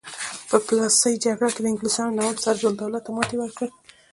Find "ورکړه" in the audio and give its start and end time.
3.39-3.67